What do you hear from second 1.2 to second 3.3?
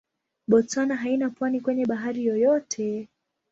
pwani kwenye bahari yoyote.